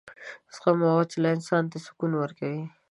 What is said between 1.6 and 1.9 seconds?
ته